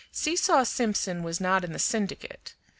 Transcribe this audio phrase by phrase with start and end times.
[0.11, 2.55] Seesaw Simpson was not in the syndicate.